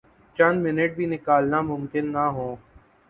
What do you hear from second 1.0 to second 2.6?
نکالنا ممکن نہ ہوں۔